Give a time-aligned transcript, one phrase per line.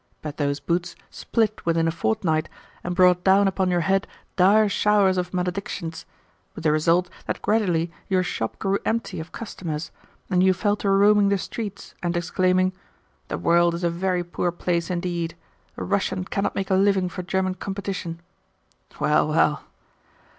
[0.23, 2.49] But those boots split within a fortnight,
[2.83, 6.05] and brought down upon your head dire showers of maledictions;
[6.55, 9.91] with the result that gradually your shop grew empty of customers,
[10.27, 12.73] and you fell to roaming the streets and exclaiming,
[13.27, 15.35] 'The world is a very poor place indeed!
[15.77, 18.21] A Russian cannot make a living for German competition.'
[18.99, 19.65] Well, well!